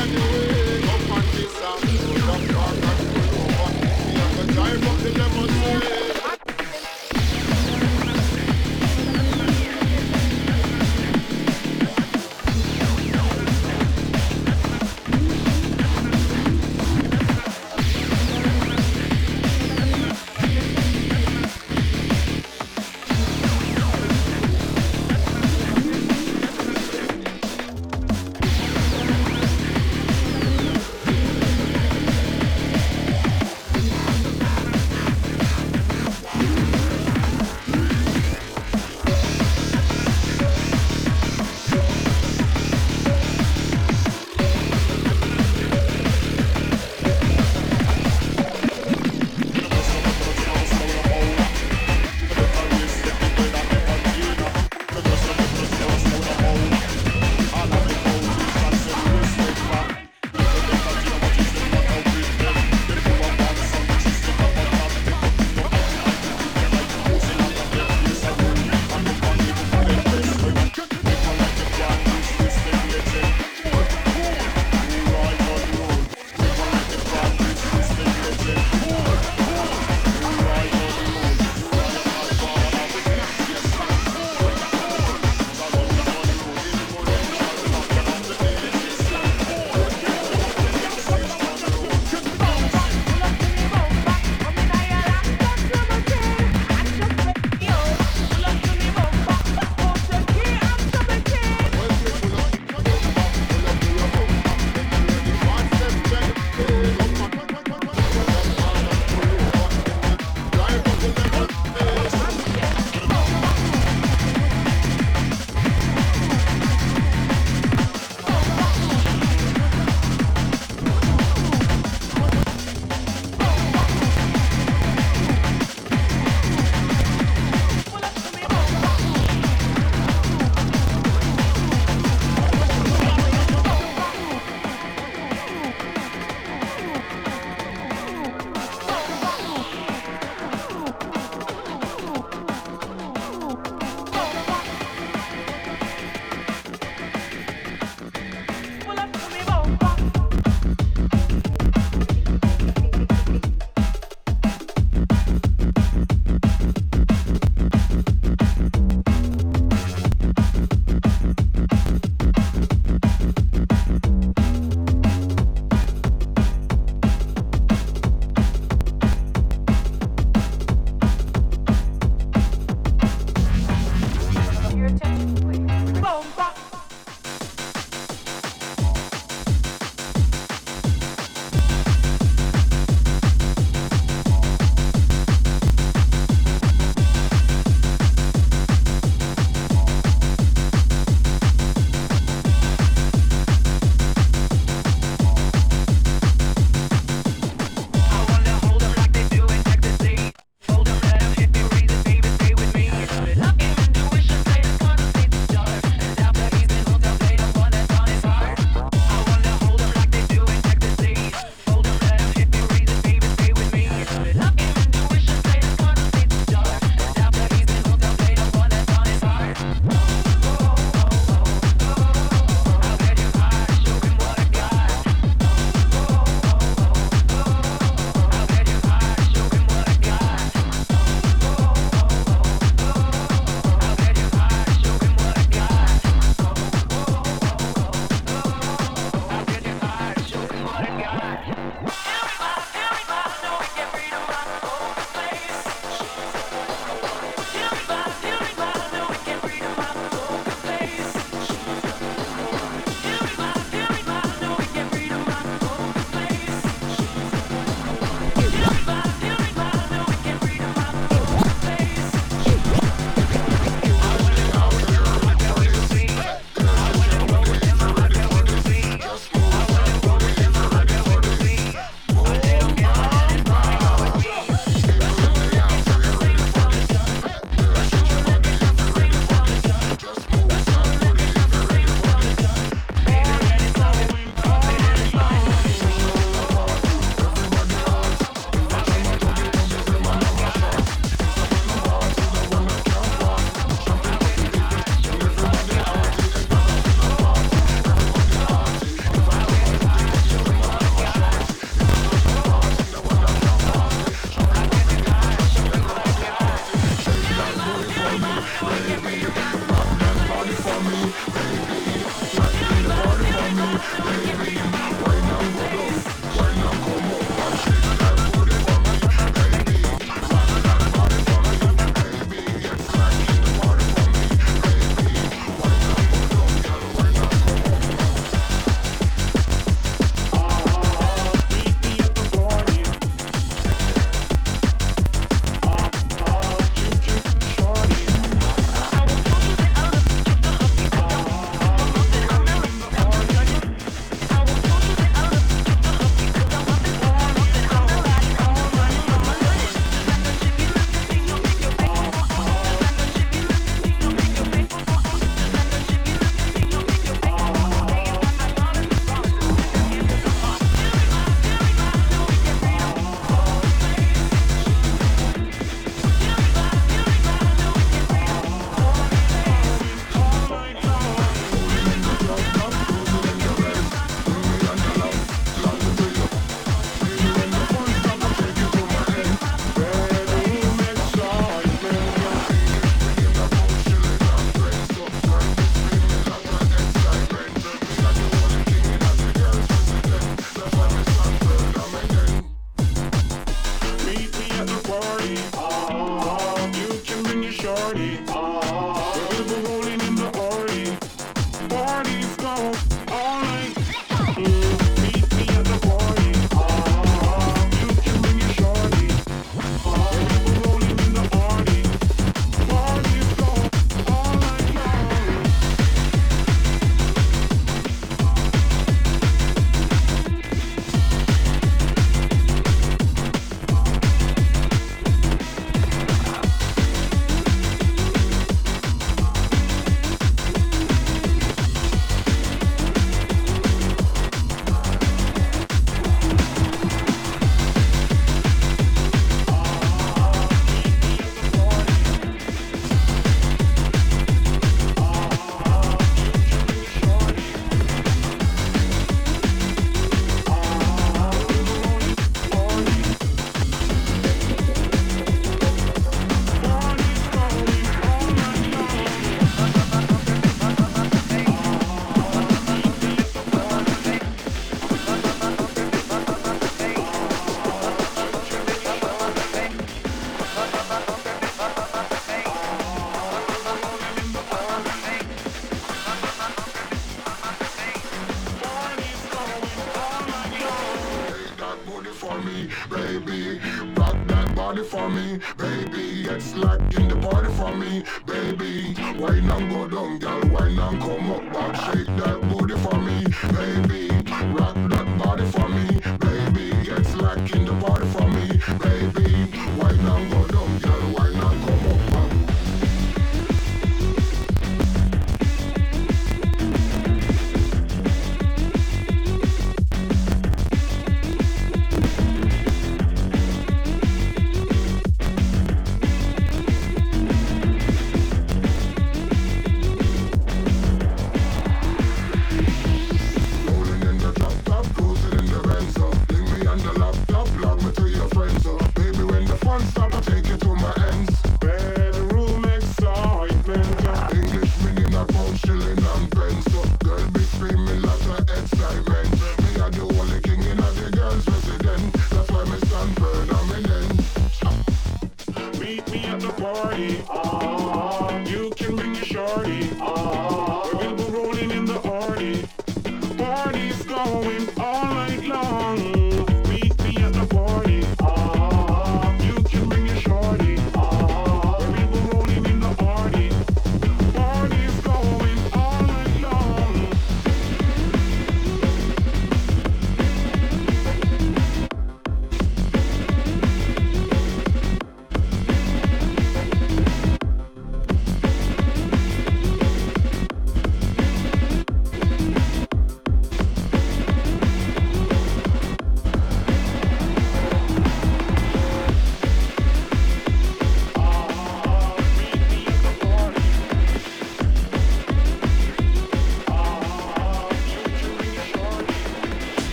[0.00, 0.40] genuine.
[0.40, 0.49] Come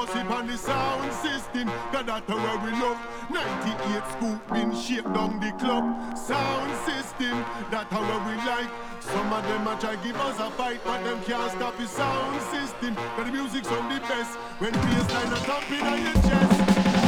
[0.00, 1.68] bust it on the sound system.
[1.92, 2.98] Cause that's where we love.
[3.30, 5.84] 98 scoop been shaped down the club.
[6.16, 8.70] Sound system, that's how we like.
[9.00, 12.40] Some of them a try give us a fight, but them can't stop the sound
[12.52, 12.94] system.
[12.94, 14.36] Cause the music's on the best.
[14.60, 16.56] When bassline a thumping on your chest.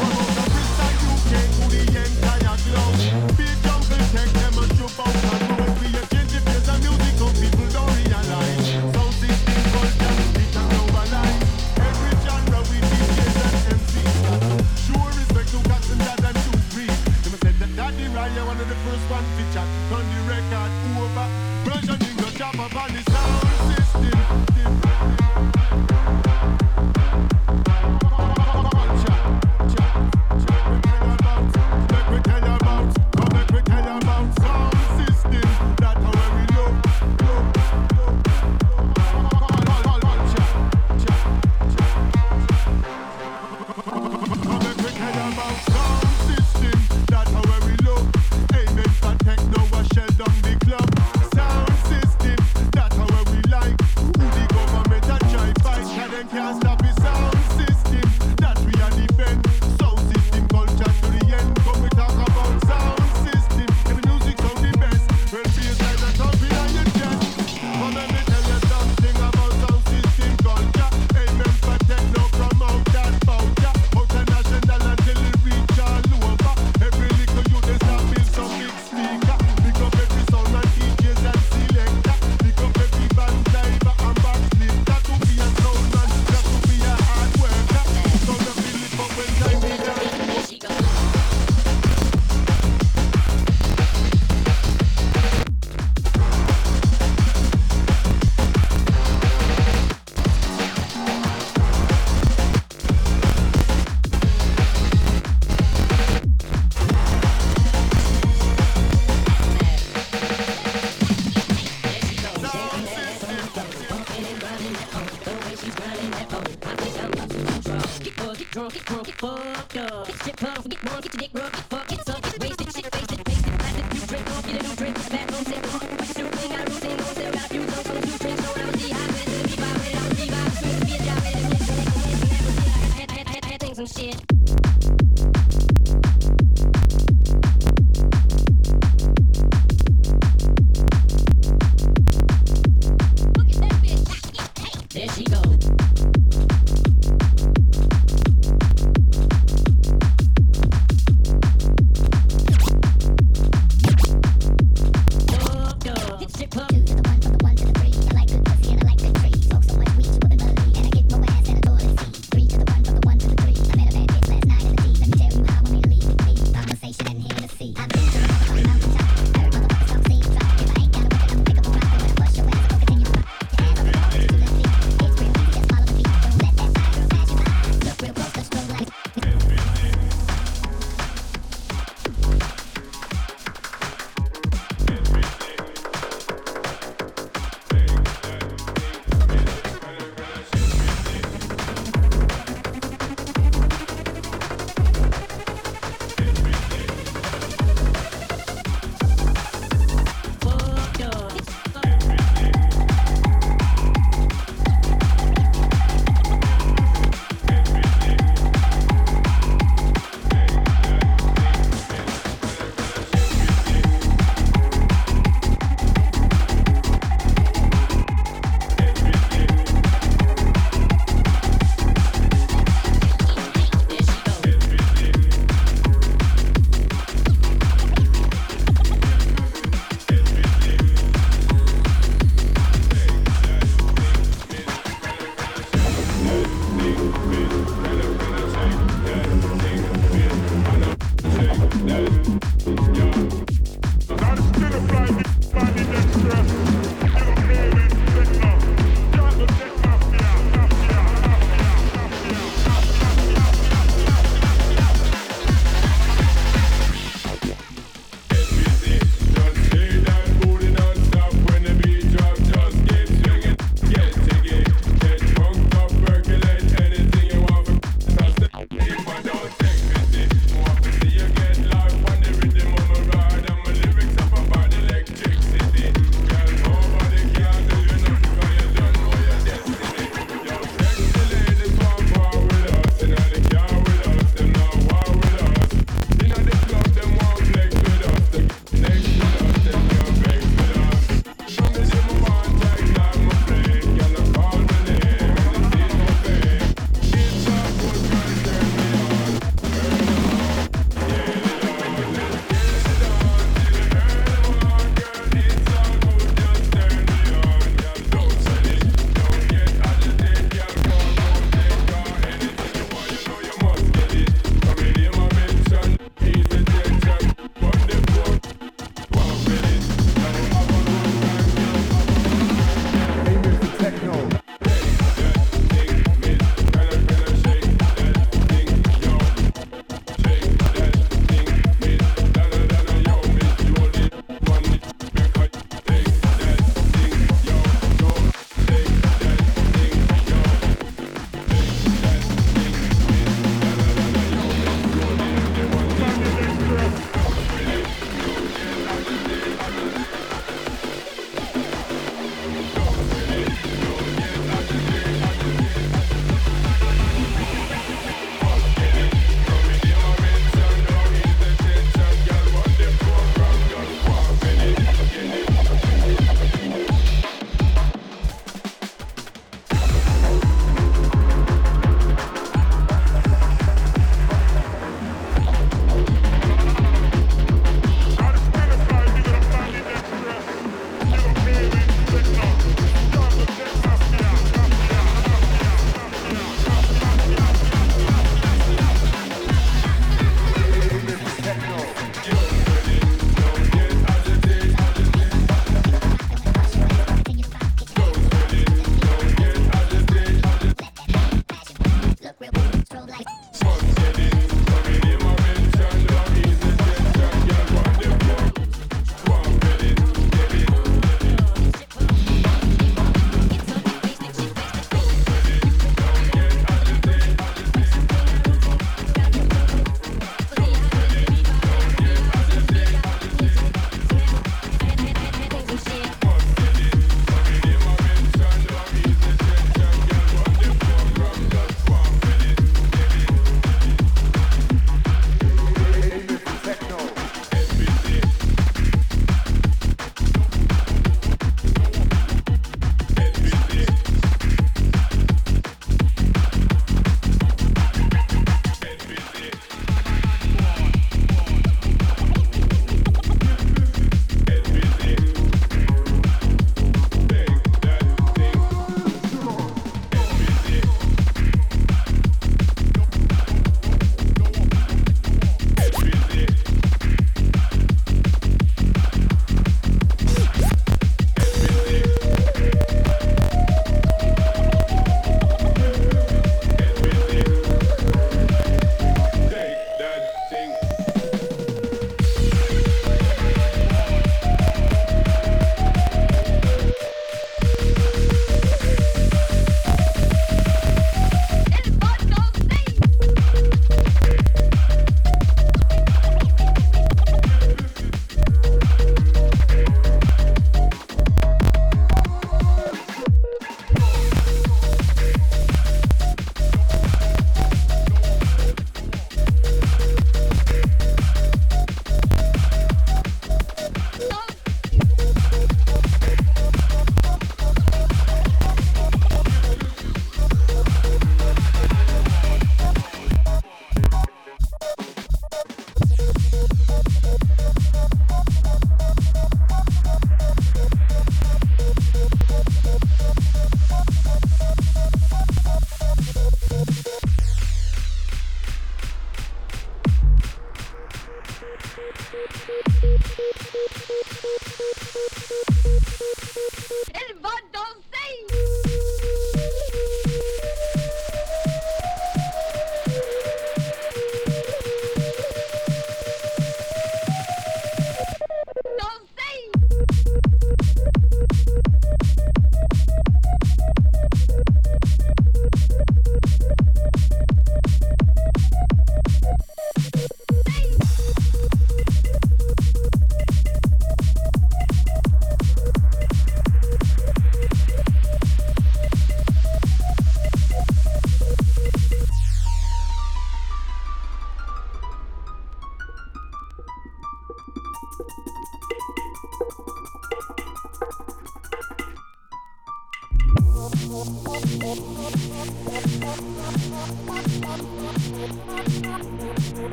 [0.00, 3.36] From out of Bristol, UK to the entire globe.
[3.38, 5.49] Big jump and take them and jump out